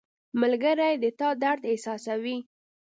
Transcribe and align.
•ملګری 0.41 0.93
د 1.03 1.05
تا 1.19 1.29
درد 1.43 1.61
احساسوي. 1.71 2.37